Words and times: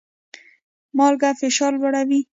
مالګه 0.97 1.29
فشار 1.39 1.73
لوړوي 1.81 2.19